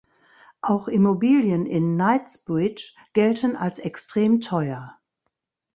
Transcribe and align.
Auch 0.63 0.87
Immobilien 0.87 1.67
in 1.67 1.93
Knightsbridge 1.93 2.95
gelten 3.13 3.55
als 3.55 3.77
extrem 3.77 4.41
teuer. 4.41 4.97